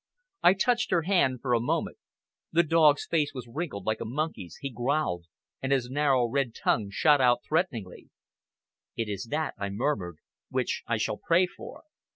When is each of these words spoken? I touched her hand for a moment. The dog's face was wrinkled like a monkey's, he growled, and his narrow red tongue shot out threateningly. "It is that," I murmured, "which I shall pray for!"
I 0.41 0.55
touched 0.55 0.89
her 0.89 1.03
hand 1.03 1.41
for 1.43 1.53
a 1.53 1.59
moment. 1.59 1.99
The 2.51 2.63
dog's 2.63 3.05
face 3.05 3.35
was 3.35 3.47
wrinkled 3.47 3.85
like 3.85 4.01
a 4.01 4.05
monkey's, 4.05 4.57
he 4.59 4.71
growled, 4.71 5.27
and 5.61 5.71
his 5.71 5.91
narrow 5.91 6.25
red 6.27 6.55
tongue 6.55 6.89
shot 6.89 7.21
out 7.21 7.43
threateningly. 7.47 8.09
"It 8.97 9.07
is 9.07 9.25
that," 9.25 9.53
I 9.59 9.69
murmured, 9.69 10.17
"which 10.49 10.81
I 10.87 10.97
shall 10.97 11.17
pray 11.17 11.45
for!" 11.45 11.83